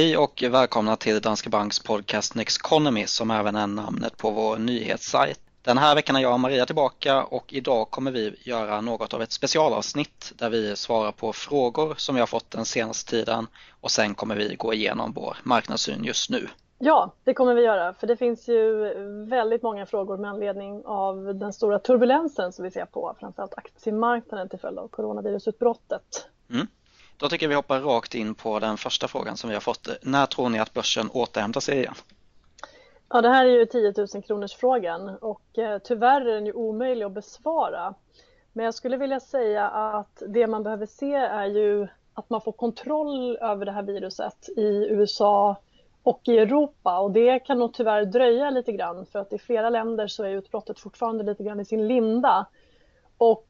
[0.00, 4.58] Hej och välkomna till Danske Banks podcast Next Economy som även är namnet på vår
[4.58, 5.40] nyhetssajt.
[5.62, 9.22] Den här veckan är jag och Maria tillbaka och idag kommer vi göra något av
[9.22, 13.46] ett specialavsnitt där vi svarar på frågor som vi har fått den senaste tiden
[13.80, 16.48] och sen kommer vi gå igenom vår marknadssyn just nu.
[16.78, 18.94] Ja, det kommer vi göra för det finns ju
[19.28, 24.48] väldigt många frågor med anledning av den stora turbulensen som vi ser på framförallt aktiemarknaden
[24.48, 26.26] till följd av coronavirusutbrottet.
[26.50, 26.66] Mm.
[27.20, 29.88] Då tycker jag vi hoppar rakt in på den första frågan som vi har fått.
[30.02, 31.94] När tror ni att börsen återhämtar sig igen?
[33.08, 36.52] Ja, det här är ju 10 000 kronors frågan och eh, tyvärr är den ju
[36.52, 37.94] omöjlig att besvara.
[38.52, 42.52] Men jag skulle vilja säga att det man behöver se är ju att man får
[42.52, 45.56] kontroll över det här viruset i USA
[46.02, 49.70] och i Europa och det kan nog tyvärr dröja lite grann för att i flera
[49.70, 52.46] länder så är utbrottet fortfarande lite grann i sin linda.
[53.18, 53.48] Och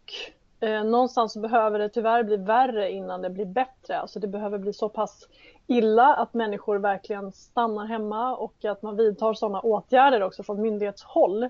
[0.60, 4.00] eh, någonstans behöver det tyvärr bli värre innan det blir bättre.
[4.00, 5.28] Alltså det behöver bli så pass
[5.66, 11.48] illa att människor verkligen stannar hemma och att man vidtar sådana åtgärder också från myndighetshåll.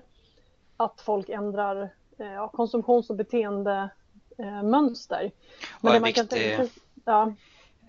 [0.77, 5.23] Att folk ändrar eh, konsumtions och beteendemönster.
[5.23, 5.31] Eh,
[5.81, 6.67] Men det man kan tänka,
[7.05, 7.33] ja.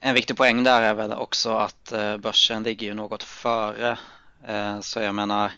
[0.00, 3.98] En viktig poäng där är väl också att eh, börsen ligger ju något före.
[4.46, 5.52] Eh, så jag menar,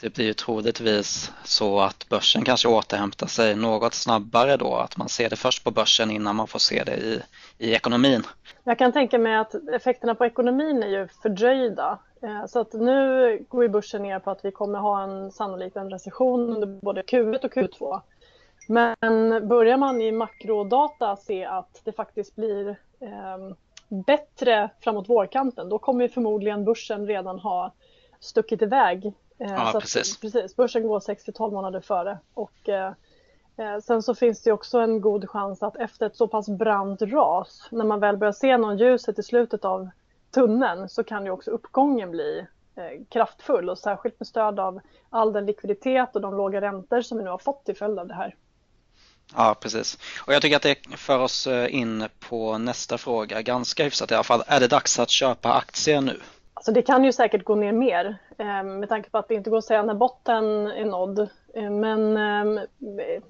[0.00, 5.08] det blir ju troligtvis så att börsen kanske återhämtar sig något snabbare då, att man
[5.08, 7.22] ser det först på börsen innan man får se det i,
[7.58, 8.22] i ekonomin.
[8.64, 11.98] Jag kan tänka mig att effekterna på ekonomin är ju fördröjda.
[12.22, 15.76] Eh, så att nu går ju börsen ner på att vi kommer ha en sannolikt
[15.76, 18.00] en recession under både Q1 och Q2.
[18.68, 22.68] Men börjar man i makrodata se att det faktiskt blir
[23.00, 23.54] eh,
[23.88, 27.72] bättre framåt vårkanten, då kommer förmodligen börsen redan ha
[28.20, 29.12] stuckit iväg.
[29.38, 30.14] Eh, ja, så precis.
[30.14, 30.56] Att, precis.
[30.56, 32.18] Börsen går 6 12 månader före.
[32.34, 32.92] Och, eh,
[33.56, 37.02] eh, sen så finns det också en god chans att efter ett så pass brant
[37.02, 39.88] ras, när man väl börjar se någon ljuset i slutet av
[40.34, 45.32] tunneln, så kan ju också uppgången bli eh, kraftfull och särskilt med stöd av all
[45.32, 48.14] den likviditet och de låga räntor som vi nu har fått till följd av det
[48.14, 48.36] här.
[49.36, 49.98] Ja, precis.
[50.26, 54.14] Och jag tycker att det för oss eh, in på nästa fråga ganska hyfsat i
[54.14, 54.42] alla fall.
[54.46, 56.20] Är det dags att köpa aktier nu?
[56.64, 59.50] Alltså det kan ju säkert gå ner mer ehm, med tanke på att det inte
[59.50, 61.28] går att säga när botten är nådd.
[61.54, 62.60] Ehm, men ehm,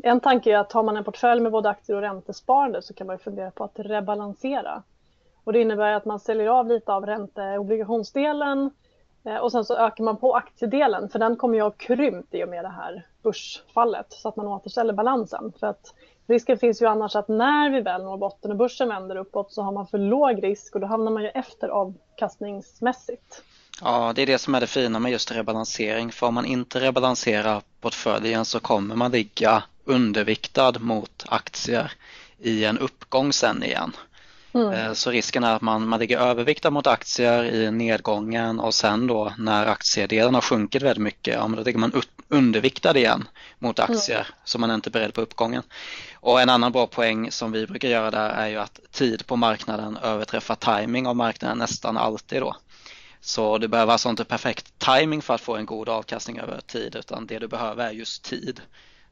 [0.03, 3.07] en tanke är att har man en portfölj med både aktier och räntesparande så kan
[3.07, 4.83] man fundera på att rebalansera.
[5.45, 8.71] Och det innebär att man säljer av lite av ränteobligationsdelen
[9.25, 12.45] och och sen så ökar man på aktiedelen för den kommer ju ha krympt i
[12.45, 15.53] och med det här börsfallet så att man återställer balansen.
[15.61, 15.95] För att
[16.27, 19.63] risken finns ju annars att när vi väl når botten och börsen vänder uppåt så
[19.63, 23.43] har man för låg risk och då hamnar man ju efter avkastningsmässigt.
[23.81, 26.13] Ja, det är det som är det fina med just rebalansering.
[26.13, 31.93] För om man inte rebalanserar portföljen så kommer man ligga underviktad mot aktier
[32.39, 33.93] i en uppgång sen igen.
[34.55, 34.73] Mm.
[34.73, 39.07] Eh, så risken är att man, man ligger överviktad mot aktier i nedgången och sen
[39.07, 43.29] då när aktiedelen har sjunkit väldigt mycket, ja men då ligger man underviktad igen
[43.59, 43.91] mot mm.
[43.91, 44.33] aktier mm.
[44.45, 45.63] så man är inte beredd på uppgången.
[46.15, 49.37] Och en annan bra poäng som vi brukar göra där är ju att tid på
[49.37, 52.57] marknaden överträffar timing av marknaden nästan alltid då.
[53.21, 56.97] Så du behöver alltså inte perfekt timing för att få en god avkastning över tid
[56.97, 58.61] utan det du behöver är just tid.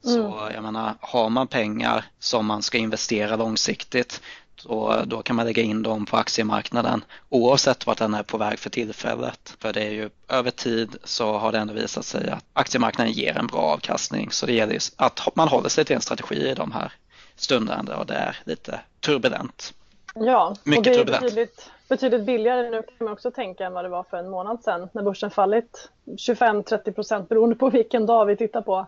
[0.04, 0.54] Så mm.
[0.54, 4.20] jag menar, har man pengar som man ska investera långsiktigt
[4.62, 8.58] så då kan man lägga in dem på aktiemarknaden oavsett vart den är på väg
[8.58, 9.56] för tillfället.
[9.58, 13.38] För det är ju över tid så har det ändå visat sig att aktiemarknaden ger
[13.38, 16.72] en bra avkastning så det gäller att man håller sig till en strategi i de
[16.72, 16.92] här
[17.36, 19.74] stunderna och det är lite turbulent.
[20.14, 21.22] Ja, Mycket och det är turbulent.
[21.22, 24.62] Betydligt, betydligt billigare nu kan man också tänka än vad det var för en månad
[24.62, 28.86] sedan när börsen fallit 25-30 procent beroende på vilken dag vi tittar på.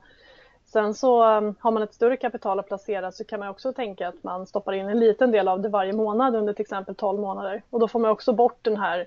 [0.74, 4.08] Sen så um, har man ett större kapital att placera så kan man också tänka
[4.08, 7.20] att man stoppar in en liten del av det varje månad under till exempel 12
[7.20, 7.62] månader.
[7.70, 9.06] Och då får man också bort den här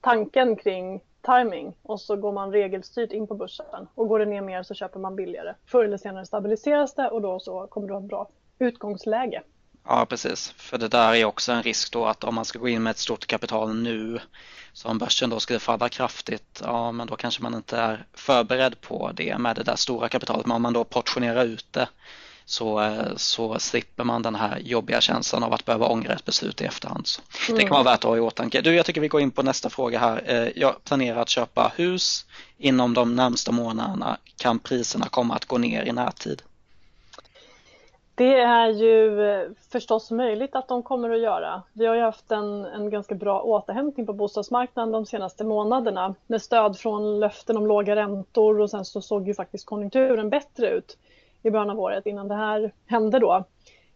[0.00, 4.40] tanken kring timing och så går man regelstyrt in på börsen och går det ner
[4.40, 5.54] mer så köper man billigare.
[5.64, 8.28] Förr eller senare stabiliseras det och då så kommer du ha ett bra
[8.58, 9.42] utgångsläge.
[9.84, 10.54] Ja, precis.
[10.56, 12.90] För det där är också en risk då att om man ska gå in med
[12.90, 14.20] ett stort kapital nu
[14.72, 18.80] så om börsen då skulle falla kraftigt, ja men då kanske man inte är förberedd
[18.80, 20.46] på det med det där stora kapitalet.
[20.46, 21.88] Men om man då portionerar ut det
[22.44, 26.60] så, eh, så slipper man den här jobbiga känslan av att behöva ångra ett beslut
[26.60, 27.06] i efterhand.
[27.06, 27.58] Så mm.
[27.58, 28.60] Det kan vara värt att ha i åtanke.
[28.60, 30.22] Du, jag tycker vi går in på nästa fråga här.
[30.26, 32.26] Eh, jag planerar att köpa hus
[32.58, 34.18] inom de närmsta månaderna.
[34.36, 36.42] Kan priserna komma att gå ner i närtid?
[38.14, 41.62] Det är ju eh, förstås möjligt att de kommer att göra.
[41.72, 46.42] Vi har ju haft en, en ganska bra återhämtning på bostadsmarknaden de senaste månaderna med
[46.42, 50.98] stöd från löften om låga räntor och sen så såg ju faktiskt konjunkturen bättre ut
[51.42, 53.44] i början av året innan det här hände då.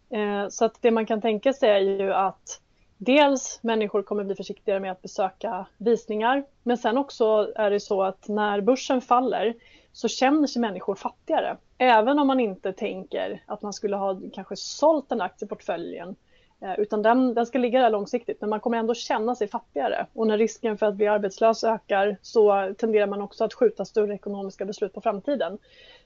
[0.09, 2.61] Eh, så att det man kan tänka sig är ju att
[2.97, 8.03] dels människor kommer bli försiktigare med att besöka visningar men sen också är det så
[8.03, 9.53] att när börsen faller
[9.91, 11.57] så känner sig människor fattigare.
[11.77, 16.15] Även om man inte tänker att man skulle ha kanske sålt den aktieportföljen
[16.61, 20.07] eh, utan den, den ska ligga där långsiktigt men man kommer ändå känna sig fattigare
[20.13, 24.13] och när risken för att bli arbetslös ökar så tenderar man också att skjuta större
[24.13, 25.57] ekonomiska beslut på framtiden.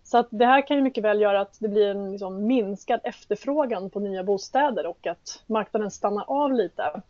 [0.03, 2.99] Så att det här kan ju mycket väl göra att det blir en liksom minskad
[3.03, 7.01] efterfrågan på nya bostäder och att marknaden stannar av lite.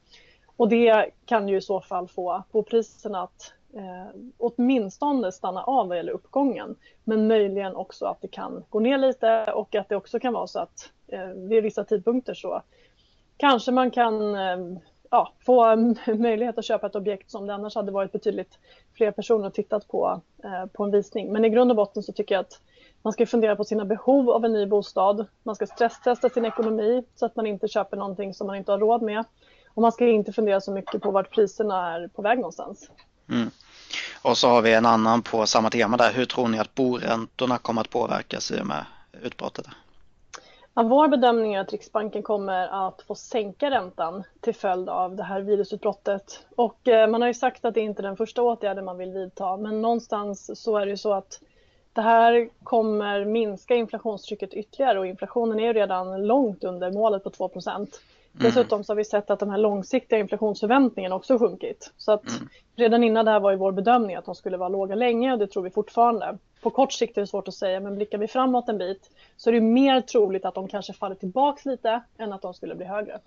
[0.56, 5.97] Och det kan ju i så fall få bopriserna att eh, åtminstone stanna av vad
[5.97, 6.75] gäller uppgången.
[7.03, 10.47] Men möjligen också att det kan gå ner lite och att det också kan vara
[10.47, 12.62] så att eh, vid vissa tidpunkter så
[13.38, 14.57] kanske man kan eh,
[15.09, 15.75] ja, få
[16.18, 18.59] möjlighet att köpa ett objekt som det annars hade varit betydligt
[18.94, 21.33] fler personer tittat på, eh, på en visning.
[21.33, 22.62] Men i grund och botten så tycker jag att
[23.01, 25.25] man ska fundera på sina behov av en ny bostad.
[25.44, 28.80] Man ska stresstesta sin ekonomi så att man inte köper någonting som man inte har
[28.80, 29.24] råd med.
[29.74, 32.90] Och man ska inte fundera så mycket på vart priserna är på väg någonstans.
[33.30, 33.50] Mm.
[34.22, 36.13] Och så har vi en annan på samma tema där.
[36.13, 38.86] Hur tror ni att boräntorna kommer att påverkas i och med
[39.22, 39.66] utbrottet?
[40.74, 45.24] Ja, vår bedömning är att Riksbanken kommer att få sänka räntan till följd av det
[45.24, 46.46] här virusutbrottet.
[46.56, 49.12] Och eh, man har ju sagt att det inte är den första åtgärden man vill
[49.12, 51.40] vidta, men någonstans så är det ju så att
[51.94, 57.30] det här kommer minska inflationstrycket ytterligare och inflationen är ju redan långt under målet på
[57.30, 57.88] 2 Mm.
[58.31, 61.92] Dessutom så har vi sett att de här långsiktiga inflationsförväntningarna också sjunkit.
[61.98, 62.50] Så att mm.
[62.76, 65.40] redan innan det här var ju vår bedömning att de skulle vara låga länge och
[65.40, 66.38] det tror vi fortfarande.
[66.62, 69.50] På kort sikt är det svårt att säga men blickar vi framåt en bit så
[69.50, 72.86] är det mer troligt att de kanske faller tillbaks lite än att de skulle bli
[72.86, 73.20] högre.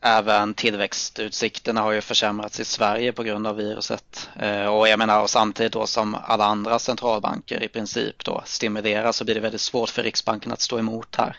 [0.00, 5.22] Även tillväxtutsikterna har ju försämrats i Sverige på grund av viruset eh, och jag menar
[5.22, 9.60] och samtidigt då som alla andra centralbanker i princip då stimulerar så blir det väldigt
[9.60, 11.36] svårt för Riksbanken att stå emot här.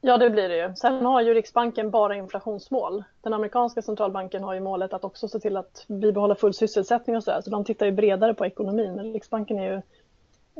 [0.00, 0.74] Ja, det blir det ju.
[0.74, 3.04] Sen har ju Riksbanken bara inflationsmål.
[3.22, 7.24] Den amerikanska centralbanken har ju målet att också se till att bibehålla full sysselsättning och
[7.24, 7.40] sådär.
[7.44, 8.94] Så de tittar ju bredare på ekonomin.
[8.94, 9.74] Men Riksbanken är ju,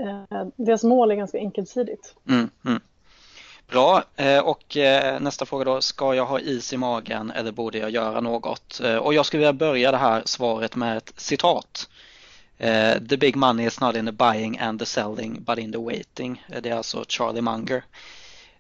[0.05, 2.15] eh, deras mål är ganska enkelsidigt.
[2.29, 2.81] Mm, mm.
[3.71, 7.79] Bra, eh, och eh, nästa fråga då, ska jag ha is i magen eller borde
[7.79, 8.81] jag göra något?
[8.85, 11.89] Eh, och jag skulle vilja börja det här svaret med ett citat.
[13.09, 16.45] The big money is not in the buying and the selling but in the waiting.
[16.63, 17.83] Det är alltså Charlie Munger.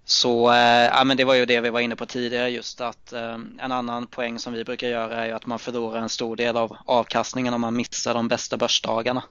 [0.05, 3.13] Så eh, ja, men det var ju det vi var inne på tidigare just att
[3.13, 6.37] eh, en annan poäng som vi brukar göra är ju att man förlorar en stor
[6.37, 9.23] del av avkastningen om man missar de bästa börsdagarna.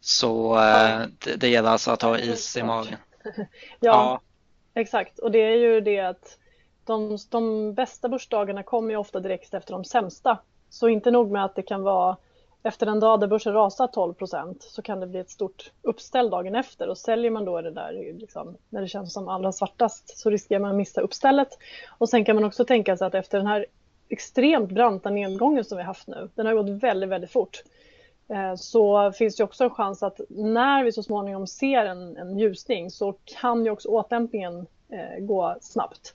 [0.00, 2.96] Så eh, det, det gäller alltså att ha is i magen.
[3.34, 3.46] ja,
[3.80, 4.20] ja,
[4.74, 6.38] exakt och det är ju det att
[6.84, 10.38] de, de bästa börsdagarna kommer ju ofta direkt efter de sämsta.
[10.70, 12.16] Så inte nog med att det kan vara
[12.68, 16.30] efter en dag där börsen rasar 12 procent så kan det bli ett stort uppställ
[16.30, 20.18] dagen efter och säljer man då det där liksom, när det känns som allra svartast
[20.18, 21.48] så riskerar man att missa uppstället.
[21.98, 23.66] Och sen kan man också tänka sig att efter den här
[24.08, 27.62] extremt branta nedgången som vi haft nu, den har gått väldigt, väldigt fort,
[28.28, 32.38] eh, så finns det också en chans att när vi så småningom ser en, en
[32.38, 36.14] ljusning så kan ju också återhämtningen eh, gå snabbt.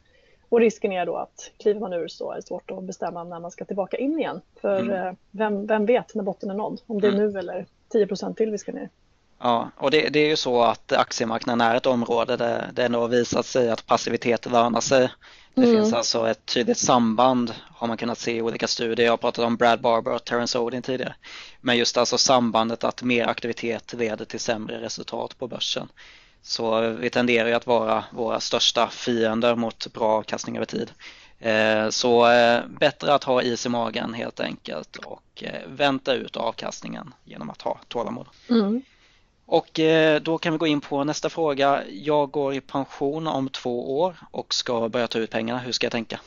[0.54, 3.40] Och risken är då att kliver man ur så är det svårt att bestämma när
[3.40, 4.42] man ska tillbaka in igen.
[4.62, 5.08] För mm.
[5.08, 6.82] Eh, vem, vem vet när botten är nådd?
[6.88, 7.32] Om det är mm.
[7.32, 8.90] nu eller 10% till vi ska ner.
[9.40, 13.00] Ja, och det, det, är ju så att aktiemarknaden är ett område där det ändå
[13.00, 15.10] har visat sig att passivitet lönar sig.
[15.54, 15.76] Det mm.
[15.76, 19.06] finns alltså ett tydligt samband har man kunnat se i olika studier.
[19.06, 21.16] Jag har pratat om Brad Barber och Terence Odin tidigare.
[21.62, 25.88] Men just alltså sambandet att mer aktivitet leder till sämre resultat på börsen.
[26.44, 30.92] Så vi tenderar ju att vara våra största fiender mot bra avkastning över tid.
[31.44, 36.38] Eh, så eh, bättre att ha is i magen helt enkelt och eh, vänta ut
[36.38, 38.28] avkastningen genom att ha tålamod.
[38.50, 38.82] Mm.
[39.46, 39.80] Och
[40.22, 41.84] då kan vi gå in på nästa fråga.
[41.92, 45.60] Jag går i pension om två år och ska börja ta ut pengarna.
[45.60, 46.20] Hur ska jag tänka?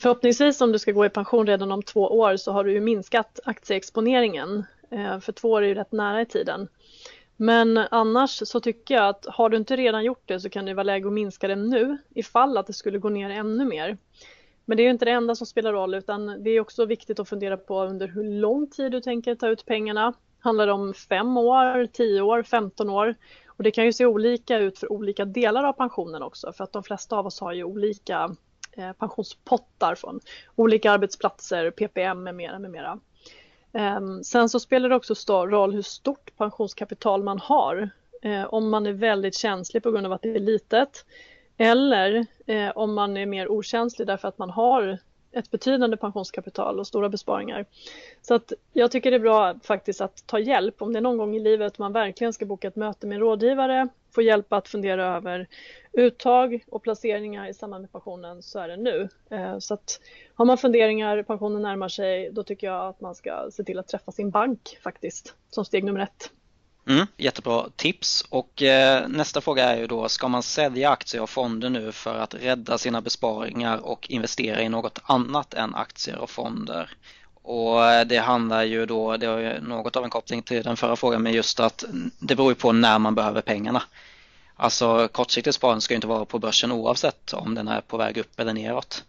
[0.00, 2.80] Förhoppningsvis om du ska gå i pension redan om två år så har du ju
[2.80, 4.64] minskat aktieexponeringen.
[5.20, 6.68] För två år är ju rätt nära i tiden.
[7.42, 10.74] Men annars så tycker jag att har du inte redan gjort det så kan det
[10.74, 13.98] vara läge att minska den nu ifall att det skulle gå ner ännu mer.
[14.64, 17.28] Men det är inte det enda som spelar roll utan det är också viktigt att
[17.28, 20.12] fundera på under hur lång tid du tänker ta ut pengarna.
[20.40, 23.14] Handlar det om fem år, tio år, 15 år?
[23.46, 26.72] Och det kan ju se olika ut för olika delar av pensionen också för att
[26.72, 28.36] de flesta av oss har ju olika
[28.72, 30.20] eh, pensionspottar från
[30.56, 33.00] olika arbetsplatser, PPM med mera, med mera.
[33.72, 37.90] Ehm, sen så spelar det också stor roll hur stort pensionskapital man har.
[38.22, 41.04] Ehm, om man är väldigt känslig på grund av att det är litet
[41.56, 44.98] eller eh, om man är mer okänslig därför att man har
[45.32, 47.64] ett betydande pensionskapital och stora besparingar.
[48.22, 51.18] Så att jag tycker det är bra faktiskt att ta hjälp om det är någon
[51.18, 54.68] gång i livet man verkligen ska boka ett möte med en rådgivare, få hjälp att
[54.68, 55.46] fundera över
[55.92, 59.08] uttag och placeringar i samband med pensionen så är det nu.
[59.30, 60.00] Eh, så att
[60.34, 63.88] har man funderingar, pensionen närmar sig, då tycker jag att man ska se till att
[63.88, 66.32] träffa sin bank faktiskt som steg nummer ett.
[66.86, 71.30] Mm, jättebra tips och eh, nästa fråga är ju då, ska man sälja aktier och
[71.30, 76.30] fonder nu för att rädda sina besparingar och investera i något annat än aktier och
[76.30, 76.90] fonder?
[77.42, 80.76] Och eh, det handlar ju då, det har ju något av en koppling till den
[80.76, 81.84] förra frågan, men just att
[82.18, 83.82] det beror ju på när man behöver pengarna.
[84.56, 88.18] Alltså kortsiktigt sparande ska ju inte vara på börsen oavsett om den är på väg
[88.18, 89.04] upp eller neråt.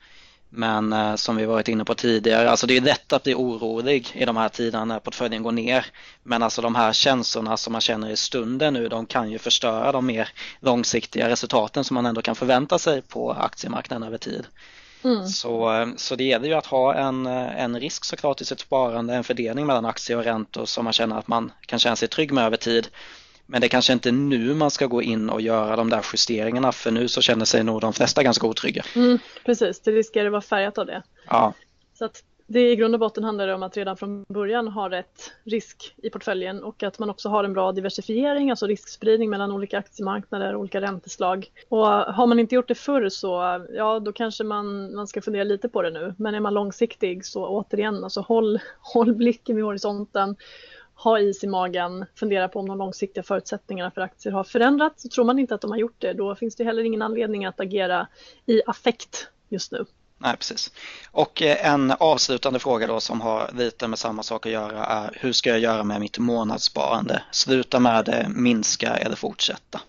[0.54, 4.12] Men eh, som vi varit inne på tidigare, alltså det är lätt att bli orolig
[4.14, 5.86] i de här tiderna när portföljen går ner.
[6.24, 9.92] Men alltså de här känslorna som man känner i stunden nu, de kan ju förstöra
[9.92, 10.30] de mer
[10.60, 14.48] långsiktiga resultaten som man ändå kan förvänta sig på aktiemarknaden över tid.
[15.04, 15.28] Mm.
[15.28, 18.60] Så, eh, så det gäller ju att ha en, eh, en risk såklart i sitt
[18.60, 22.08] sparande, en fördelning mellan aktier och räntor som man känner att man kan känna sig
[22.08, 22.88] trygg med över tid.
[23.52, 26.72] Men det kanske inte är nu man ska gå in och göra de där justeringarna
[26.72, 28.84] för nu så känner sig nog de flesta ganska otrygga.
[28.96, 31.04] Mm, precis, det riskerar att vara färgat av det.
[31.28, 31.54] Ja.
[31.94, 34.90] Så att det i grund och botten handlar det om att redan från början ha
[34.90, 39.52] rätt risk i portföljen och att man också har en bra diversifiering, alltså riskspridning mellan
[39.52, 41.52] olika aktiemarknader och olika ränteslag.
[41.70, 45.44] Och har man inte gjort det förr så, ja då kanske man, man ska fundera
[45.44, 46.14] lite på det nu.
[46.18, 50.36] Men är man långsiktig så återigen, alltså håll, håll blicken vid horisonten
[51.04, 55.04] ha is i magen, fundera på om de långsiktiga förutsättningarna för aktier har förändrats.
[55.04, 57.46] Så tror man inte att de har gjort det, då finns det heller ingen anledning
[57.46, 58.08] att agera
[58.46, 59.86] i affekt just nu.
[60.18, 60.72] Nej, precis.
[61.12, 65.18] Och eh, en avslutande fråga då som har lite med samma sak att göra är
[65.22, 67.24] hur ska jag göra med mitt månadssparande?
[67.32, 69.82] Sluta med det, minska eller fortsätta?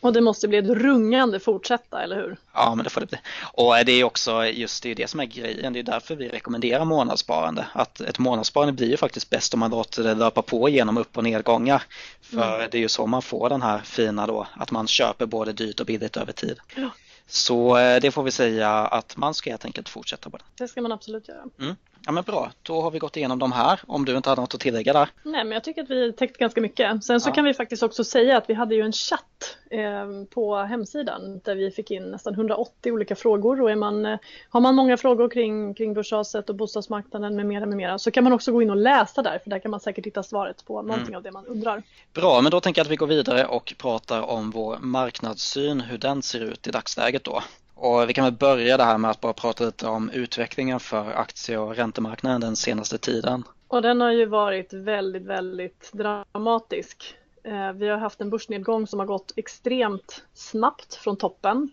[0.00, 2.36] Och det måste bli ett rungande fortsätta, eller hur?
[2.54, 3.18] Ja, men det får det bli.
[3.52, 5.72] Och det är också just det, det som är grejen.
[5.72, 7.66] Det är därför vi rekommenderar månadssparande.
[7.72, 11.16] Att ett månadssparande blir ju faktiskt bäst om man låter det löpa på genom upp
[11.16, 11.82] och nedgångar.
[12.20, 12.68] För mm.
[12.70, 15.80] det är ju så man får den här fina då, att man köper både dyrt
[15.80, 16.58] och billigt över tid.
[16.76, 16.90] Ja.
[17.26, 20.44] Så eh, det får vi säga att man ska helt enkelt fortsätta på det.
[20.58, 21.42] Det ska man absolut göra.
[21.60, 21.76] Mm.
[22.06, 24.54] Ja men bra, då har vi gått igenom de här om du inte hade något
[24.54, 25.08] att tillägga där.
[25.22, 27.04] Nej men jag tycker att vi täckt ganska mycket.
[27.04, 27.34] Sen så ja.
[27.34, 29.27] kan vi faktiskt också säga att vi hade ju en chatt eh,
[30.30, 34.60] på hemsidan där vi fick in nästan 180 olika frågor och är man, eh, har
[34.60, 38.32] man många frågor kring, kring börsraset och bostadsmarknaden med mera, med mera så kan man
[38.32, 41.06] också gå in och läsa där för där kan man säkert hitta svaret på någonting
[41.06, 41.16] mm.
[41.16, 41.82] av det man undrar.
[42.14, 45.98] Bra, men då tänker jag att vi går vidare och pratar om vår marknadssyn, hur
[45.98, 47.42] den ser ut i dagsläget då.
[47.74, 51.10] Och vi kan väl börja det här med att bara prata lite om utvecklingen för
[51.10, 53.44] aktie och räntemarknaden den senaste tiden.
[53.68, 57.14] Och den har ju varit väldigt, väldigt dramatisk.
[57.48, 61.70] Eh, vi har haft en börsnedgång som har gått extremt snabbt från toppen.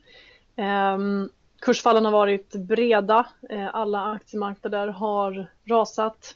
[0.55, 1.29] Ehm,
[1.61, 6.35] kursfallen har varit breda, eh, alla aktiemarknader har rasat.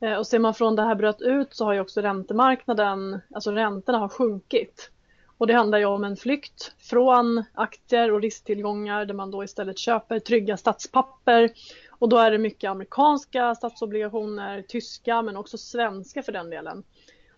[0.00, 3.52] Eh, och ser man från det här bröt ut så har ju också räntemarknaden, alltså
[3.52, 4.90] räntorna har sjunkit.
[5.38, 9.78] Och det handlar ju om en flykt från aktier och risktillgångar där man då istället
[9.78, 11.50] köper trygga statspapper.
[11.90, 16.84] Och då är det mycket amerikanska statsobligationer, tyska men också svenska för den delen.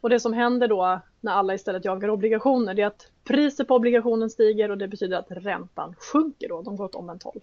[0.02, 3.74] Och det som händer då när alla istället jagar obligationer det är att priset på
[3.74, 7.40] obligationen stiger och det betyder att räntan sjunker då, de går åt omvänt håll.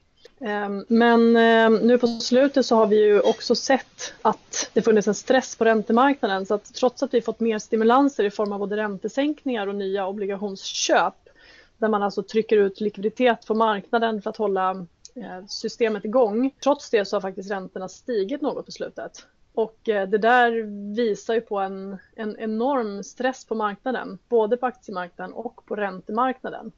[0.87, 5.15] Men ehm, nu på slutet så har vi ju också sett att det funnits en
[5.15, 8.77] stress på räntemarknaden så att trots att vi fått mer stimulanser i form av både
[8.77, 11.29] räntesänkningar och nya obligationsköp
[11.77, 14.71] där man alltså trycker ut likviditet på marknaden för att hålla
[15.15, 16.51] eh, systemet igång.
[16.63, 19.25] Trots det så har faktiskt räntorna stigit något på slutet.
[19.59, 20.51] Och eh, det där
[20.95, 26.71] visar ju på en, en enorm stress på marknaden, både på aktiemarknaden och på räntemarknaden.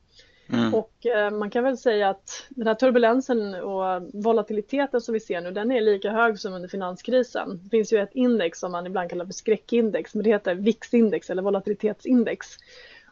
[0.50, 0.74] Mm.
[0.74, 5.42] Och eh, man kan väl säga att den här turbulensen och volatiliteten som vi ser
[5.42, 7.60] nu, den är lika hög som under finanskrisen.
[7.64, 11.30] Det finns ju ett index som man ibland kallar för skräckindex, men det heter VIX-index
[11.30, 12.48] eller volatilitetsindex.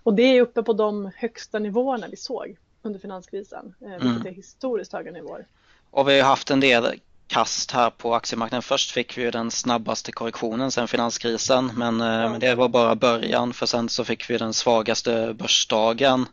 [0.03, 4.27] Och det är uppe på de högsta nivåerna vi såg under finanskrisen, eh, vilket mm.
[4.27, 5.45] är historiskt höga nivåer.
[5.91, 6.85] Och vi har haft en del
[7.29, 8.61] kast här på aktiemarknaden.
[8.61, 13.53] Först fick vi den snabbaste korrektionen sen finanskrisen men, eh, men det var bara början
[13.53, 16.25] för sen så fick vi den svagaste börsdagen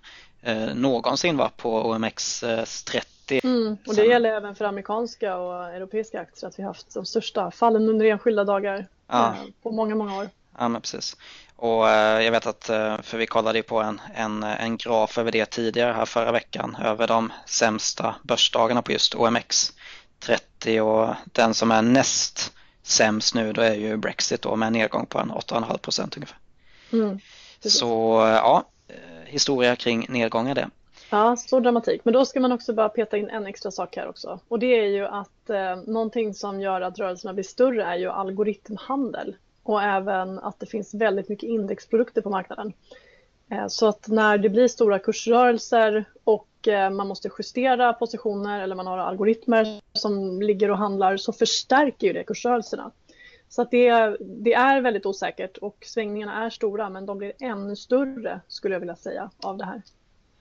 [0.42, 2.44] eh, någonsin var på OMX
[2.86, 3.06] 30.
[3.30, 4.10] Eh, mm, och det sen...
[4.10, 8.44] gäller även för amerikanska och europeiska aktier att vi haft de största fallen under enskilda
[8.44, 9.26] dagar ja.
[9.26, 10.28] eh, på många, många år.
[10.58, 11.16] Ja, men precis.
[11.56, 12.64] Och eh, jag vet att,
[13.02, 17.06] för vi kollade på en, en, en graf över det tidigare här förra veckan över
[17.06, 19.72] de sämsta börsdagarna på just OMX
[20.18, 24.72] 30 och den som är näst sämst nu då är ju Brexit då med en
[24.72, 26.38] nedgång på en 8,5 procent ungefär.
[26.92, 27.18] Mm,
[27.60, 27.86] så
[28.42, 30.70] ja, eh, historia kring nedgångar det.
[31.10, 32.04] Ja, stor dramatik.
[32.04, 34.40] Men då ska man också bara peta in en extra sak här också.
[34.48, 38.10] Och det är ju att eh, någonting som gör att rörelserna blir större är ju
[38.10, 39.36] algoritmhandel.
[39.62, 42.72] Och även att det finns väldigt mycket indexprodukter på marknaden.
[43.50, 48.76] Eh, så att när det blir stora kursrörelser och eh, man måste justera positioner eller
[48.76, 52.90] man har algoritmer som ligger och handlar så förstärker ju det kursrörelserna.
[53.48, 57.76] Så att det, det är väldigt osäkert och svängningarna är stora men de blir ännu
[57.76, 59.82] större skulle jag vilja säga av det här.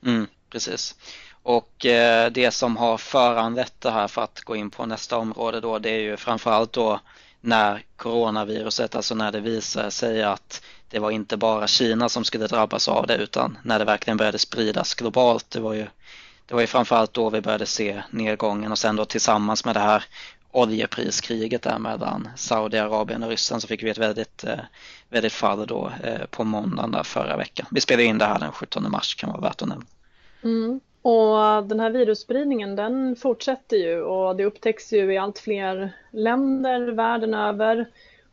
[0.06, 0.96] Mm, precis.
[1.44, 5.60] Och eh, det som har föranlett det här för att gå in på nästa område
[5.60, 7.00] då det är ju framförallt då
[7.42, 10.62] när coronaviruset, alltså när det visar sig att
[10.96, 14.40] det var inte bara Kina som skulle drabbas av det utan när det verkligen började
[14.40, 15.52] spridas globalt.
[15.52, 15.88] Det var ju,
[16.46, 19.80] det var ju framförallt då vi började se nedgången och sen då tillsammans med det
[19.80, 20.04] här
[20.52, 24.60] oljepriskriget där mellan Saudiarabien och Ryssland så fick vi ett väldigt, eh,
[25.10, 27.66] väldigt fall då eh, på måndagen där förra veckan.
[27.72, 29.86] Vi spelade in det här den 17 mars kan vara värt att nämna.
[30.44, 30.80] Mm.
[31.02, 36.88] Och den här virusspridningen den fortsätter ju och det upptäcks ju i allt fler länder
[36.92, 37.88] världen över.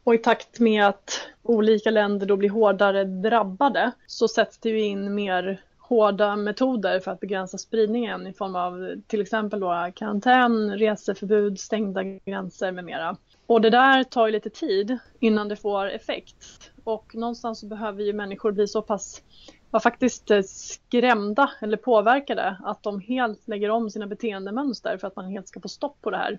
[0.04, 4.80] Och i takt med att olika länder då blir hårdare drabbade så sätts det ju
[4.80, 10.78] in mer hårda metoder för att begränsa spridningen i form av till exempel då karantän,
[10.78, 13.16] reseförbud, stängda gränser med mera.
[13.46, 18.02] Och det där tar ju lite tid innan det får effekt och någonstans så behöver
[18.02, 19.22] ju människor bli så pass
[19.70, 25.16] var faktiskt eh, skrämda eller påverkade att de helt lägger om sina beteendemönster för att
[25.16, 26.38] man helt ska få stopp på det här.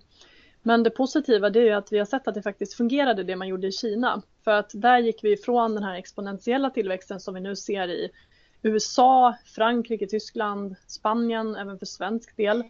[0.63, 3.35] Men det positiva det är ju att vi har sett att det faktiskt fungerade det
[3.35, 4.21] man gjorde i Kina.
[4.43, 8.09] För att där gick vi ifrån den här exponentiella tillväxten som vi nu ser i
[8.61, 12.63] USA, Frankrike, Tyskland, Spanien, även för svensk del.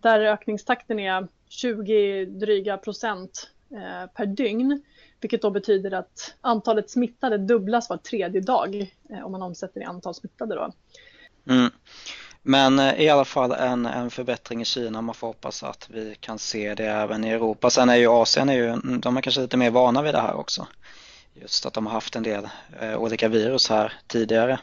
[0.00, 4.82] Där ökningstakten är 20 dryga procent eh, per dygn.
[5.20, 9.84] Vilket då betyder att antalet smittade dubblas var tredje dag eh, om man omsätter i
[9.84, 10.54] antal smittade.
[10.54, 10.72] Då.
[11.48, 11.70] Mm.
[12.46, 15.02] Men eh, i alla fall en, en förbättring i Kina.
[15.02, 17.70] Man får hoppas att vi kan se det även i Europa.
[17.70, 20.34] Sen är ju Asien är ju, de är kanske lite mer vana vid det här
[20.34, 20.66] också.
[21.34, 22.48] Just att de har haft en del
[22.80, 24.58] eh, olika virus här tidigare.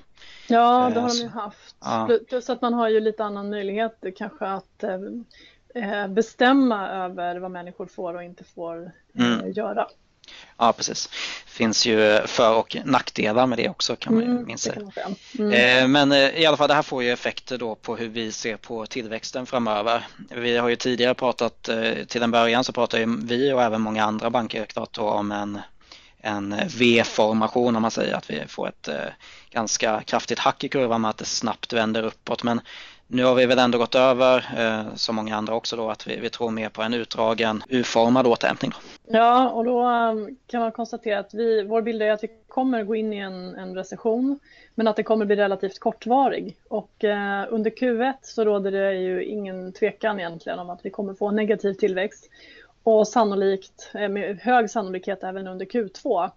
[0.48, 1.76] Ja, det har de ju haft.
[1.80, 2.10] Ja.
[2.30, 4.84] Plus att man har ju lite annan möjlighet kanske att
[5.76, 9.52] eh, bestämma över vad människor får och inte får eh, mm.
[9.52, 9.88] göra.
[10.58, 11.10] Ja, precis.
[11.46, 14.68] Det finns ju för och nackdelar med det också kan man ju mm, minst
[15.40, 15.54] mm.
[15.54, 18.32] Eh, men eh, i alla fall det här får ju effekter då på hur vi
[18.32, 20.08] ser på tillväxten framöver.
[20.30, 24.04] Vi har ju tidigare pratat, eh, till en början så pratade vi och även många
[24.04, 24.68] andra banker
[25.00, 25.60] om en,
[26.20, 28.90] en V-formation om man säger att vi får ett
[29.52, 32.44] ganska kraftigt hack i kurvan med att det snabbt vänder uppåt.
[32.44, 32.62] Men
[33.12, 36.20] nu har vi väl ändå gått över, eh, som många andra också då, att vi,
[36.20, 38.72] vi tror mer på en utdragen U-formad återhämtning.
[39.08, 42.84] Ja, och då ehm, kan man konstatera att vi, vår bild är att vi kommer
[42.84, 44.40] gå in i en, en recession,
[44.76, 46.58] men att det kommer bli relativt kortvarig.
[46.68, 51.14] Och eh, under Q1 så råder det ju ingen tvekan egentligen om att vi kommer
[51.14, 52.30] få negativ tillväxt
[52.84, 56.30] och sannolikt, eh, med hög sannolikhet även under Q2.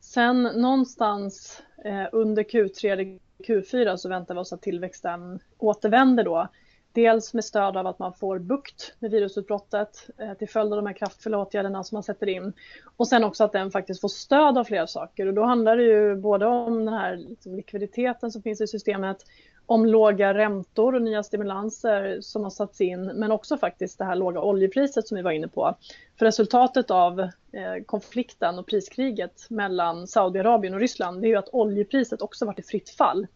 [0.00, 6.48] Sen någonstans eh, under Q3 Q4 så väntar vi oss att tillväxten återvänder då.
[6.92, 10.86] Dels med stöd av att man får bukt med virusutbrottet eh, till följd av de
[10.86, 12.52] här kraftfulla åtgärderna som man sätter in.
[12.96, 15.82] Och sen också att den faktiskt får stöd av fler saker och då handlar det
[15.82, 19.24] ju både om den här liksom likviditeten som finns i systemet
[19.68, 24.16] om låga räntor och nya stimulanser som har satts in, men också faktiskt det här
[24.16, 25.76] låga oljepriset som vi var inne på.
[26.18, 31.48] För resultatet av eh, konflikten och priskriget mellan Saudiarabien och Ryssland, det är ju att
[31.52, 33.26] oljepriset också varit i fritt fall.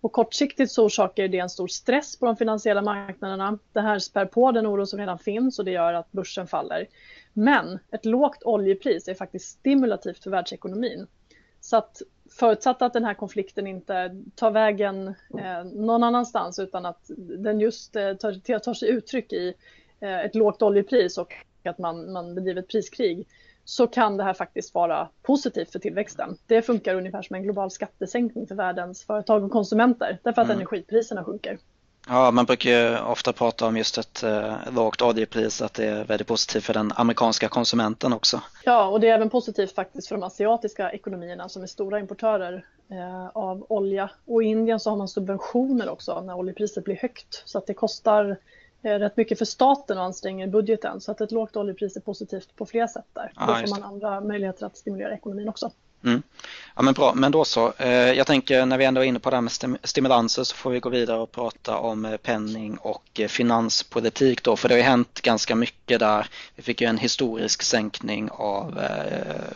[0.00, 3.58] Och kortsiktigt så orsakar det en stor stress på de finansiella marknaderna.
[3.72, 6.86] Det här spär på den oro som redan finns och det gör att börsen faller.
[7.32, 11.06] Men ett lågt oljepris är faktiskt stimulativt för världsekonomin.
[11.60, 17.10] Så att förutsatt att den här konflikten inte tar vägen eh, någon annanstans utan att
[17.18, 19.54] den just eh, tar, tar sig uttryck i
[20.00, 23.26] eh, ett lågt oljepris och att man, man bedriver ett priskrig
[23.64, 26.36] så kan det här faktiskt vara positivt för tillväxten.
[26.46, 30.56] Det funkar ungefär som en global skattesänkning för världens företag och konsumenter därför att mm.
[30.56, 31.58] energipriserna sjunker.
[32.08, 36.04] Ja, man brukar ju ofta prata om just ett eh, lågt oljepris, att det är
[36.04, 38.40] väldigt positivt för den amerikanska konsumenten också.
[38.64, 42.64] Ja, och det är även positivt faktiskt för de asiatiska ekonomierna som är stora importörer
[42.90, 44.10] eh, av olja.
[44.24, 47.74] Och i Indien så har man subventioner också när oljepriset blir högt, så att det
[47.74, 48.36] kostar
[48.82, 51.00] eh, rätt mycket för staten och anstränger budgeten.
[51.00, 53.32] Så att ett lågt oljepris är positivt på flera sätt där.
[53.34, 55.70] Då får man andra möjligheter att stimulera ekonomin också.
[56.04, 56.22] Mm.
[56.76, 57.72] Ja men bra, men då så.
[57.78, 60.70] Eh, jag tänker när vi ändå är inne på det här med stimulanser så får
[60.70, 64.78] vi gå vidare och prata om eh, penning och eh, finanspolitik då, för det har
[64.78, 66.26] ju hänt ganska mycket där.
[66.56, 68.80] Vi fick ju en historisk sänkning av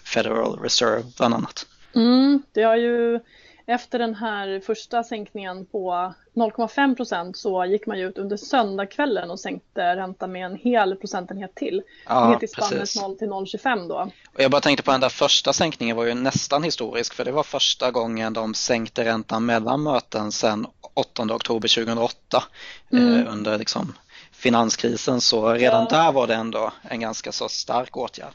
[0.04, 1.66] Federal Reserve bland annat.
[1.94, 3.20] Mm, det har ju
[3.66, 9.30] efter den här första sänkningen på 0,5 procent så gick man ju ut under söndagskvällen
[9.30, 11.82] och sänkte räntan med en hel procentenhet till.
[12.06, 14.10] Ja, ner till spannet 0 till 0,25 då.
[14.34, 17.32] Och jag bara tänkte på den där första sänkningen var ju nästan historisk för det
[17.32, 22.44] var första gången de sänkte räntan mellan möten sedan 8 oktober 2008
[22.92, 23.14] mm.
[23.14, 23.94] eh, under liksom
[24.32, 25.96] finanskrisen så redan ja.
[25.96, 28.34] där var det ändå en ganska så stark åtgärd.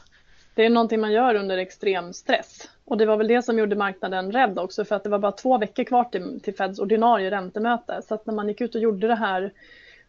[0.58, 3.76] Det är någonting man gör under extrem stress och det var väl det som gjorde
[3.76, 7.30] marknaden rädd också för att det var bara två veckor kvar till, till Feds ordinarie
[7.30, 8.02] räntemöte.
[8.02, 9.52] Så att när man gick ut och gjorde det här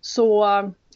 [0.02, 0.46] så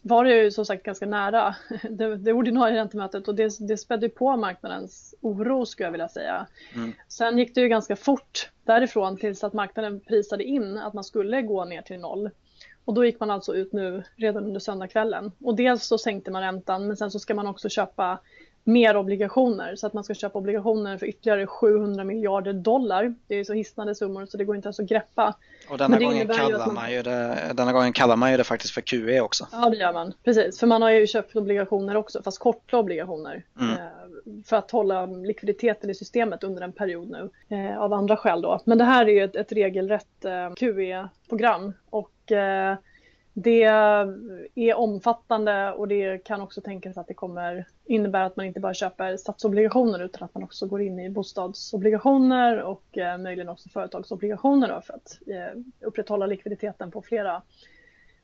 [0.01, 1.55] var det ju som sagt ganska nära
[1.89, 6.47] det, det ordinarie räntemötet och det, det spädde på marknadens oro skulle jag vilja säga.
[6.75, 6.93] Mm.
[7.07, 11.41] Sen gick det ju ganska fort därifrån tills att marknaden prisade in att man skulle
[11.41, 12.29] gå ner till noll.
[12.85, 15.31] Och då gick man alltså ut nu redan under söndagskvällen.
[15.39, 18.19] Och dels så sänkte man räntan men sen så ska man också köpa
[18.63, 23.15] mer obligationer så att man ska köpa obligationer för ytterligare 700 miljarder dollar.
[23.28, 25.36] Det är så hisnande summor så det går inte ens att greppa.
[25.69, 28.73] Och denna, gången kallar, man, man ju det, denna gången kallar man ju det faktiskt
[28.73, 29.47] för QE också.
[29.52, 30.60] Ja det gör man, precis.
[30.60, 33.43] För man har ju köpt obligationer också, fast korta obligationer.
[33.60, 33.71] Mm.
[33.71, 33.78] Eh,
[34.45, 37.30] för att hålla likviditeten i systemet under en period nu.
[37.58, 38.60] Eh, av andra skäl då.
[38.65, 41.73] Men det här är ju ett, ett regelrätt eh, QE-program.
[41.89, 42.10] Och
[43.33, 43.63] det
[44.55, 48.73] är omfattande och det kan också tänkas att det kommer innebära att man inte bara
[48.73, 54.67] köper statsobligationer utan att man också går in i bostadsobligationer och eh, möjligen också företagsobligationer
[54.67, 57.41] då för att eh, upprätthålla likviditeten på flera,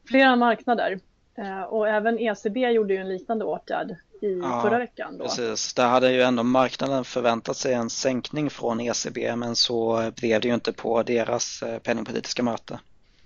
[0.07, 0.99] flera marknader.
[1.37, 5.17] Eh, och även ECB gjorde ju en liknande åtgärd i ja, förra veckan.
[5.17, 5.23] Då.
[5.23, 10.41] Precis, där hade ju ändå marknaden förväntat sig en sänkning från ECB men så blev
[10.41, 12.79] det ju inte på deras penningpolitiska möte.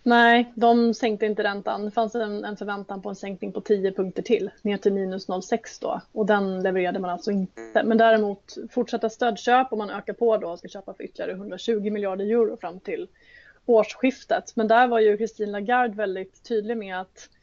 [0.06, 1.86] Nej, de sänkte inte räntan.
[1.86, 5.28] Det fanns en, en, förväntan på en sänkning på 10 punkter till, ner till minus
[5.28, 6.02] 0,6 då.
[6.12, 7.84] Och den levererade man alltså inte.
[7.84, 11.92] Men däremot fortsatta stödköp om man ökar på då och ska köpa för ytterligare 120
[11.92, 13.08] miljarder euro fram till
[13.66, 14.52] årsskiftet.
[14.56, 17.30] Men där var ju Christine Lagarde väldigt tydlig med att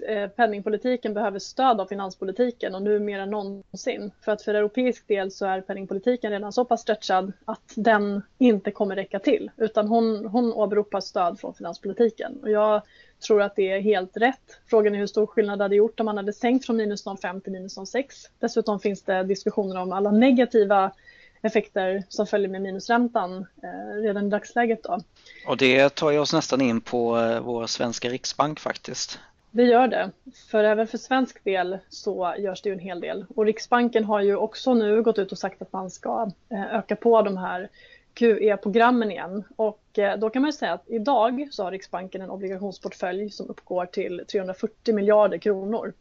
[0.00, 4.10] Eh, penningpolitiken behöver stöd av finanspolitiken och nu mer än någonsin.
[4.24, 8.70] För att för europeisk del så är penningpolitiken redan så pass stretchad att den inte
[8.70, 9.50] kommer räcka till.
[9.56, 12.38] Utan hon, hon åberopar stöd från finanspolitiken.
[12.42, 12.82] Och jag
[13.26, 14.60] tror att det är helt rätt.
[14.66, 17.40] Frågan är hur stor skillnad det hade gjort om man hade sänkt från minus 0,5
[17.40, 18.04] till minus 0,6.
[18.38, 20.92] Dessutom finns det diskussioner om alla negativa
[21.42, 24.82] effekter som följer med minusräntan eh, redan i dagsläget.
[24.82, 25.00] Då.
[25.46, 29.18] Och det tar ju oss nästan in på eh, vår svenska riksbank faktiskt.
[29.54, 30.10] Det gör det.
[30.50, 33.26] För även för svensk del så görs det ju en hel del.
[33.36, 36.96] Och Riksbanken har ju också nu gått ut och sagt att man ska eh, öka
[36.96, 37.68] på de här
[38.14, 39.44] QE-programmen igen.
[39.56, 43.50] Och eh, då kan man ju säga att idag så har Riksbanken en obligationsportfölj som
[43.50, 45.92] uppgår till 340 miljarder kronor.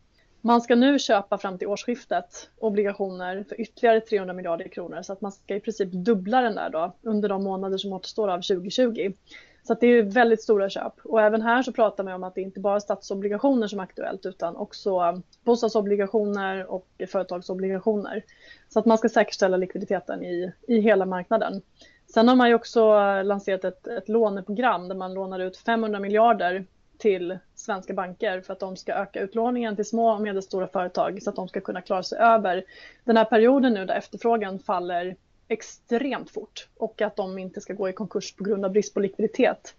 [0.42, 5.22] Man ska nu köpa fram till årsskiftet obligationer för ytterligare 300 miljarder kronor så att
[5.22, 9.12] man ska i princip dubbla den där då under de månader som återstår av 2020.
[9.64, 10.94] Så det är väldigt stora köp.
[11.04, 13.84] Och även här så pratar man om att det inte bara är statsobligationer som är
[13.84, 18.24] aktuellt utan också um, bostadsobligationer och företagsobligationer.
[18.70, 21.62] Så att man ska säkerställa likviditeten i, i hela marknaden.
[22.14, 26.00] Sen har man ju också uh, lanserat ett, ett låneprogram där man lånar ut 500
[26.00, 26.66] miljarder
[26.98, 31.30] till svenska banker för att de ska öka utlåningen till små och medelstora företag så
[31.30, 32.64] att de ska kunna klara sig över
[33.04, 35.16] den här perioden nu där efterfrågan faller
[35.52, 39.00] extremt fort och att de inte ska gå i konkurs på grund av brist på
[39.00, 39.76] likviditet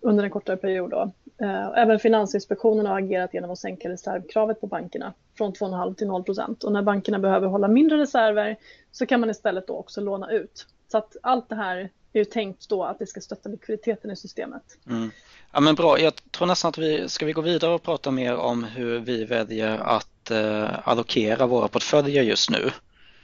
[0.00, 0.90] under en kortare period.
[0.90, 1.12] Då.
[1.40, 6.24] Eh, även Finansinspektionen har agerat genom att sänka reservkravet på bankerna från 2,5 till 0
[6.24, 6.64] procent.
[6.64, 8.56] Och när bankerna behöver hålla mindre reserver
[8.92, 10.66] så kan man istället då också låna ut.
[10.92, 14.16] Så att allt det här är ju tänkt då att det ska stötta likviditeten i
[14.16, 14.62] systemet.
[14.86, 15.10] Mm.
[15.52, 18.36] Ja men bra, jag tror nästan att vi ska vi gå vidare och prata mer
[18.36, 22.70] om hur vi väljer att eh, allokera våra portföljer just nu.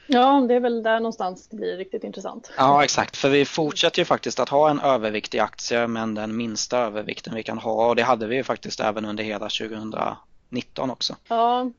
[0.06, 2.52] Ja, det är väl där någonstans det blir riktigt intressant.
[2.56, 3.16] Ja, exakt.
[3.16, 7.34] För vi fortsätter ju faktiskt att ha en övervikt i aktier, men den minsta övervikten
[7.34, 7.88] vi kan ha.
[7.88, 11.16] Och det hade vi ju faktiskt även under hela 2019 också.
[11.28, 11.70] Ja,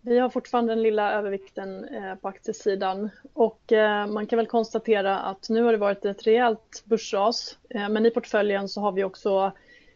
[0.00, 3.10] vi har fortfarande den lilla övervikten eh, på aktiesidan.
[3.32, 7.58] Och eh, man kan väl konstatera att nu har det varit ett rejält börsras.
[7.70, 9.52] Eh, men i portföljen så har vi också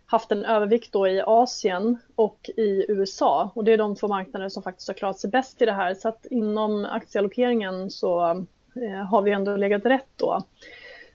[0.06, 3.50] haft en övervikt då i Asien och i USA.
[3.54, 5.94] Och det är de två marknader som faktiskt har klarat sig bäst i det här.
[5.94, 8.30] Så att inom aktieallokeringen så
[8.74, 10.42] eh, har vi ändå legat rätt då.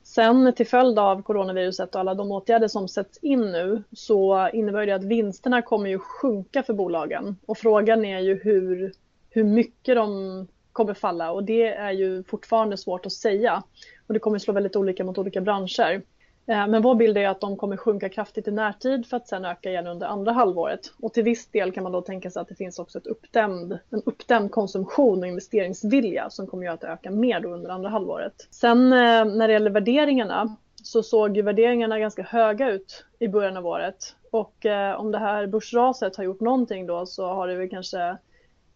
[0.04, 4.86] Sen till följd av coronaviruset och alla de åtgärder som sätts in nu så innebär
[4.86, 7.36] det att vinsterna kommer ju sjunka för bolagen.
[7.45, 8.93] Och frågan är ju hur,
[9.30, 11.32] hur mycket de kommer falla.
[11.32, 13.63] Och det är ju fortfarande svårt att säga.
[14.08, 16.02] Och det kommer slå väldigt olika mot olika branscher.
[16.49, 19.45] Eh, men vår bild är att de kommer sjunka kraftigt i närtid för att sen
[19.45, 20.93] öka igen under andra halvåret.
[21.01, 23.79] Och till viss del kan man då tänka sig att det finns också ett uppdämd,
[23.89, 27.89] en uppdämd konsumtion och investeringsvilja som kommer göra att det ökar mer då under andra
[27.89, 28.47] halvåret.
[28.51, 33.57] Sen eh, när det gäller värderingarna så såg ju värderingarna ganska höga ut i början
[33.57, 34.15] av året.
[34.31, 38.17] Och eh, om det här börsraset har gjort någonting då så har det väl kanske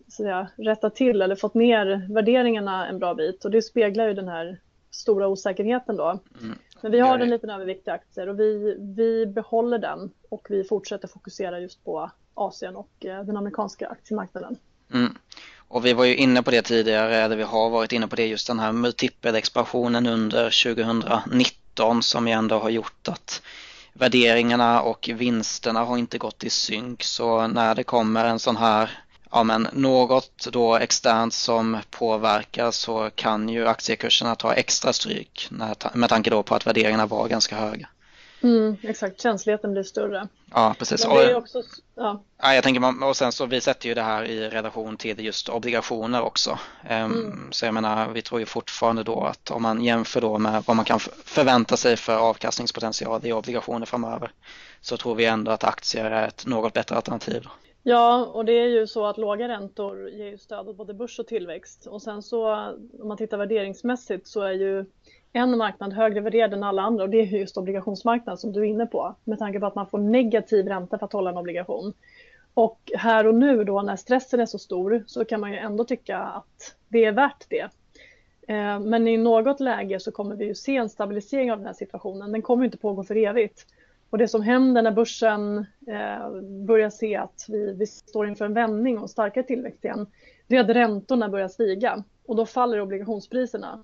[0.07, 4.13] så säga, rättat till eller fått ner värderingarna en bra bit och det speglar ju
[4.13, 4.59] den här
[4.95, 6.19] stora osäkerheten då.
[6.41, 6.57] Mm.
[6.81, 10.63] Men vi har en liten övervikt i aktier och vi, vi behåller den och vi
[10.63, 14.57] fortsätter fokusera just på Asien och eh, den amerikanska aktiemarknaden.
[14.93, 15.17] Mm.
[15.67, 18.25] Och vi var ju inne på det tidigare, eller vi har varit inne på det
[18.25, 23.41] just den här multipelexpansionen under 2019 som ju ändå har gjort att
[23.93, 29.02] värderingarna och vinsterna har inte gått i synk så när det kommer en sån här
[29.33, 35.47] ja, men något då externt som påverkar så kan ju aktiekurserna ta extra stryk
[35.93, 37.87] med tanke då på att värderingarna var ganska höga.
[38.43, 40.27] Mm, exakt, känsligheten blir större.
[40.53, 41.05] Ja, precis.
[41.05, 41.61] Är också,
[41.95, 42.23] ja.
[42.41, 45.19] Ja, jag tänker man, och sen så vi sätter ju det här i relation till
[45.19, 46.59] just obligationer också.
[46.89, 47.47] Ehm, mm.
[47.51, 50.75] Så jag menar, vi tror ju fortfarande då att om man jämför då med vad
[50.75, 54.31] man kan förvänta sig för avkastningspotential i obligationer framöver
[54.81, 57.47] så tror vi ändå att aktier är ett något bättre alternativ.
[57.85, 61.27] Ja, och det är ju så att låga räntor ger stöd åt både börs och
[61.27, 61.87] tillväxt.
[61.87, 62.53] Och sen så
[62.99, 64.85] om man tittar värderingsmässigt så är ju
[65.33, 68.65] en marknad högre värderad än alla andra och det är just obligationsmarknaden som du är
[68.65, 69.15] inne på.
[69.23, 71.93] Med tanke på att man får negativ ränta för att hålla en obligation.
[72.53, 75.83] Och här och nu då när stressen är så stor så kan man ju ändå
[75.83, 77.69] tycka att det är värt det.
[78.47, 81.73] Eh, men i något läge så kommer vi ju se en stabilisering av den här
[81.73, 82.31] situationen.
[82.31, 83.65] Den kommer inte pågå för evigt.
[84.13, 88.53] Och det som händer när börsen eh, börjar se att vi, vi står inför en
[88.53, 90.07] vändning och starkare tillväxt igen,
[90.47, 93.83] det är att räntorna börjar stiga och då faller obligationspriserna.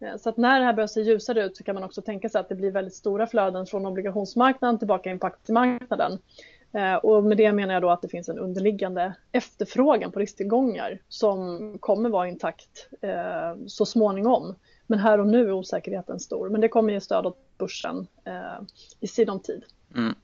[0.00, 2.28] Eh, så att när det här börjar se ljusare ut så kan man också tänka
[2.28, 6.18] sig att det blir väldigt stora flöden från obligationsmarknaden tillbaka in på aktiemarknaden.
[6.72, 10.98] Eh, och med det menar jag då att det finns en underliggande efterfrågan på risktillgångar
[11.08, 14.54] som kommer vara intakt eh, så småningom.
[14.86, 16.48] Men här och nu är osäkerheten stor.
[16.48, 18.06] Men det kommer ge stöd åt börsen
[19.00, 19.64] i sinom tid.
[19.96, 20.14] Mm.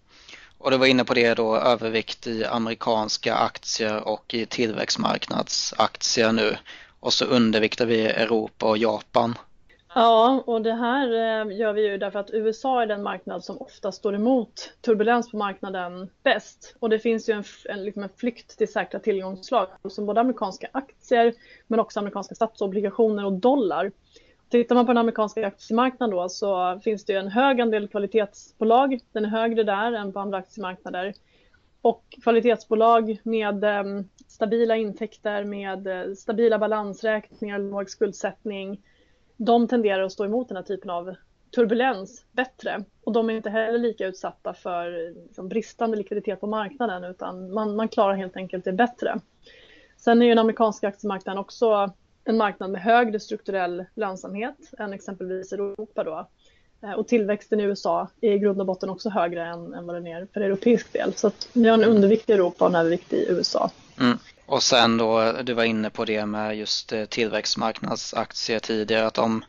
[0.58, 6.56] Och du var inne på det då, övervikt i amerikanska aktier och i tillväxtmarknadsaktier nu.
[7.00, 9.34] Och så underviktar vi Europa och Japan.
[9.94, 13.58] Ja, och det här eh, gör vi ju därför att USA är den marknad som
[13.58, 16.76] ofta står emot turbulens på marknaden bäst.
[16.78, 20.68] Och det finns ju en, en, liksom en flykt till säkra tillgångsslag som både amerikanska
[20.72, 21.34] aktier
[21.66, 23.92] men också amerikanska statsobligationer och dollar.
[24.50, 29.00] Tittar man på den amerikanska aktiemarknaden då så finns det ju en hög andel kvalitetsbolag.
[29.12, 31.14] Den är högre där än på andra aktiemarknader.
[31.82, 33.84] Och kvalitetsbolag med eh,
[34.26, 38.80] stabila intäkter, med eh, stabila balansräkningar, låg skuldsättning
[39.44, 41.14] de tenderar att stå emot den här typen av
[41.54, 42.84] turbulens bättre.
[43.04, 47.76] Och de är inte heller lika utsatta för liksom, bristande likviditet på marknaden utan man,
[47.76, 49.20] man klarar helt enkelt det bättre.
[49.96, 51.92] Sen är ju den amerikanska aktiemarknaden också
[52.24, 56.28] en marknad med högre strukturell lönsamhet än exempelvis Europa då.
[56.82, 59.96] Eh, och tillväxten i USA är i grund och botten också högre än, än vad
[59.96, 61.14] den är för europeisk del.
[61.14, 63.70] Så att vi har en undervikt i Europa och en övervikt i USA.
[64.00, 64.18] Mm.
[64.46, 69.44] Och sen då, du var inne på det med just eh, tillväxtmarknadsaktier tidigare, att de,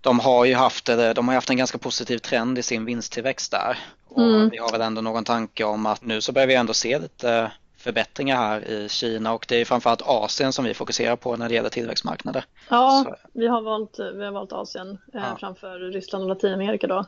[0.00, 3.78] de har ju haft, de har haft en ganska positiv trend i sin vinsttillväxt där.
[4.08, 4.48] Och mm.
[4.48, 7.50] vi har väl ändå någon tanke om att nu så börjar vi ändå se lite
[7.78, 11.54] förbättringar här i Kina och det är framförallt Asien som vi fokuserar på när det
[11.54, 12.44] gäller tillväxtmarknader.
[12.70, 15.36] Ja, vi har valt, vi har valt Asien eh, ja.
[15.40, 17.04] framför Ryssland och Latinamerika då.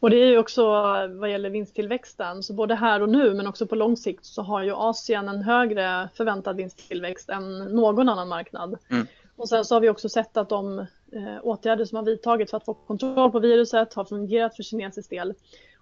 [0.00, 0.62] Och det är ju också
[1.08, 4.62] vad gäller vinsttillväxten, så både här och nu men också på lång sikt så har
[4.62, 8.78] ju Asien en högre förväntad vinsttillväxt än någon annan marknad.
[8.90, 9.06] Mm.
[9.36, 10.78] Och sen så har vi också sett att de
[11.12, 15.10] eh, åtgärder som har vidtagits för att få kontroll på viruset har fungerat för kinesisk
[15.10, 15.34] del.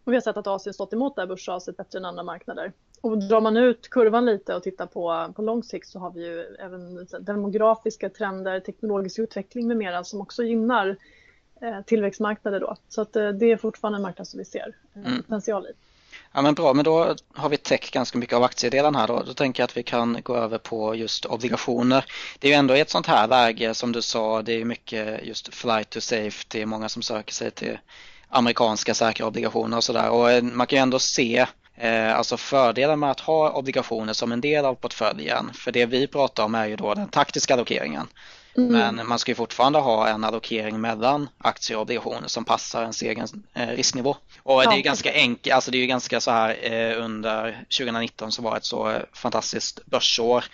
[0.07, 2.73] Och vi har sett att Asien stått emot det här börsraset bättre än andra marknader.
[3.01, 6.27] Och drar man ut kurvan lite och tittar på, på lång sikt så har vi
[6.27, 10.97] ju även demografiska trender, teknologisk utveckling med mera som också gynnar
[11.61, 12.77] eh, tillväxtmarknader då.
[12.89, 15.23] Så att eh, det är fortfarande en marknad som vi ser eh, mm.
[15.23, 15.73] potential i.
[16.33, 19.23] Ja men bra, men då har vi täckt ganska mycket av aktiedelen här då.
[19.27, 22.05] Då tänker jag att vi kan gå över på just obligationer.
[22.39, 25.55] Det är ju ändå ett sånt här läge som du sa, det är mycket just
[25.55, 27.79] flight to safety, många som söker sig till
[28.29, 30.11] amerikanska säkra obligationer och sådär.
[30.11, 34.33] Och eh, man kan ju ändå se eh, alltså fördelen med att ha obligationer som
[34.33, 35.51] en del av portföljen.
[35.55, 38.07] För det vi pratar om är ju då den taktiska allokeringen.
[38.57, 38.73] Mm.
[38.73, 43.03] Men man ska ju fortfarande ha en allokering mellan aktier och obligationer som passar ens
[43.03, 44.17] egen eh, risknivå.
[44.43, 47.65] Och det är ju ganska enkelt, alltså det är ju ganska så här eh, under
[47.79, 50.45] 2019 som var ett så fantastiskt börsår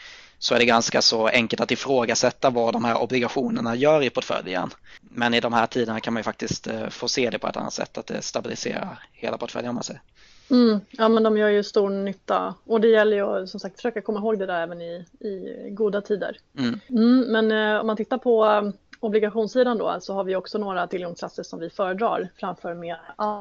[0.43, 4.71] så är det ganska så enkelt att ifrågasätta vad de här obligationerna gör i portföljen.
[5.01, 7.57] Men i de här tiderna kan man ju faktiskt eh, få se det på ett
[7.57, 10.03] annat sätt, att det stabiliserar hela portföljen om man säger.
[10.51, 14.03] Mm, ja men de gör ju stor nytta och det gäller ju som sagt försöka
[14.03, 16.37] komma ihåg det där även i, i goda tider.
[16.59, 16.81] Mm.
[16.89, 21.43] Mm, men eh, om man tittar på obligationssidan då så har vi också några tillgångsklasser
[21.43, 22.97] som vi föredrar framför med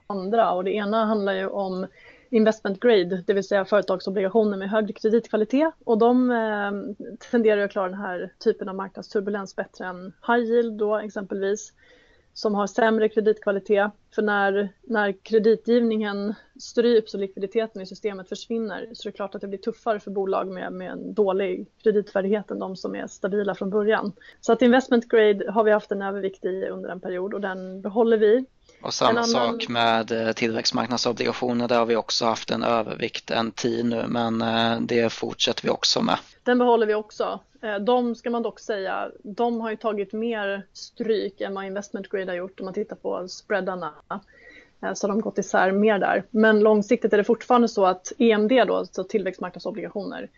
[0.07, 1.87] andra och det ena handlar ju om
[2.31, 6.71] investment grade, det vill säga företagsobligationer med högre kreditkvalitet och de eh,
[7.31, 11.73] tenderar att klara den här typen av marknadsturbulens bättre än high yield då exempelvis
[12.33, 13.91] som har sämre kreditkvalitet.
[14.15, 19.41] För när, när kreditgivningen stryps och likviditeten i systemet försvinner så är det klart att
[19.41, 23.55] det blir tuffare för bolag med, med en dålig kreditvärdighet än de som är stabila
[23.55, 24.11] från början.
[24.41, 27.81] Så att investment grade har vi haft en övervikt i under en period och den
[27.81, 28.45] behåller vi.
[28.81, 29.25] Och samma annan...
[29.25, 34.41] sak med eh, tillväxtmarknadsobligationer, där har vi också haft en övervikt en tid nu men
[34.41, 36.17] eh, det fortsätter vi också med.
[36.43, 37.39] Den behåller vi också.
[37.61, 42.09] Eh, de ska man dock säga, de har ju tagit mer stryk än vad investment
[42.09, 43.93] grade har gjort om man tittar på spreadarna.
[44.93, 46.23] Så har de gått isär mer där.
[46.29, 50.29] Men långsiktigt är det fortfarande så att EMD då, så tillväxtmarknadsobligationer,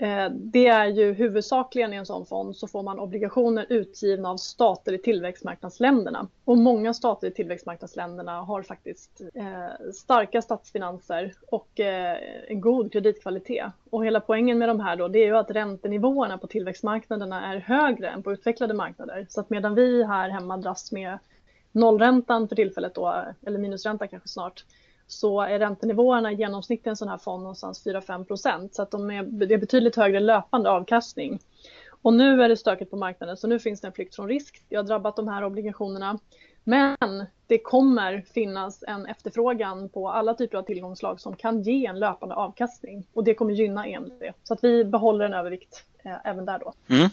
[0.00, 4.36] Eh, det är ju huvudsakligen i en sån fond så får man obligationer utgivna av
[4.36, 6.28] stater i tillväxtmarknadsländerna.
[6.44, 13.66] Och många stater i tillväxtmarknadsländerna har faktiskt eh, starka statsfinanser och eh, en god kreditkvalitet.
[13.90, 17.56] Och hela poängen med de här då det är ju att räntenivåerna på tillväxtmarknaderna är
[17.56, 19.26] högre än på utvecklade marknader.
[19.28, 21.18] Så att medan vi här hemma dras med
[21.72, 24.64] nollräntan för tillfället då, eller minusränta kanske snart,
[25.08, 28.74] så är räntenivåerna i genomsnitt i en sån här fond någonstans 4-5 procent.
[28.74, 31.38] Så att de är, det är betydligt högre löpande avkastning.
[32.02, 34.62] Och nu är det stökigt på marknaden så nu finns det en flykt från risk.
[34.68, 36.18] Det har drabbat de här obligationerna.
[36.64, 41.98] Men det kommer finnas en efterfrågan på alla typer av tillgångslag som kan ge en
[41.98, 44.22] löpande avkastning och det kommer gynna EMD.
[44.44, 46.72] Så att vi behåller en övervikt eh, även där då.
[46.88, 47.08] Mm.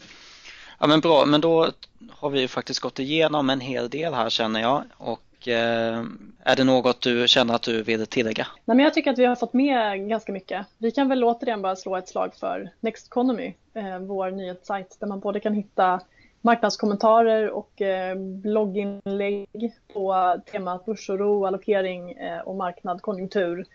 [0.79, 1.69] Ja men bra, men då
[2.09, 7.01] har vi faktiskt gått igenom en hel del här känner jag och är det något
[7.01, 8.47] du känner att du vill tillägga?
[8.65, 10.65] Nej, men jag tycker att vi har fått med ganska mycket.
[10.77, 15.07] Vi kan väl återigen bara slå ett slag för Next Economy, eh, vår nyhetssajt där
[15.07, 16.01] man både kan hitta
[16.41, 23.65] marknadskommentarer och eh, blogginlägg på temat börsoro, allokering och marknad, konjunktur.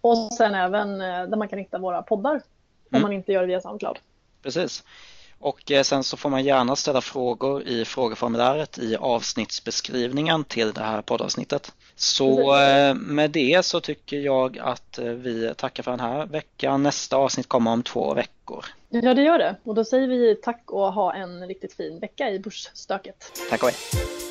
[0.00, 2.42] Och sen även där man kan hitta våra poddar mm.
[2.90, 3.98] om man inte gör det via Soundcloud.
[4.42, 4.84] Precis.
[5.40, 10.82] Och eh, sen så får man gärna ställa frågor i frågeformuläret i avsnittsbeskrivningen till det
[10.82, 11.72] här poddavsnittet.
[11.96, 16.82] Så eh, med det så tycker jag att eh, vi tackar för den här veckan.
[16.82, 18.64] Nästa avsnitt kommer om två veckor.
[18.88, 19.56] Ja, det gör det.
[19.64, 23.32] Och då säger vi tack och ha en riktigt fin vecka i börsstöket.
[23.50, 24.29] Tack och hej.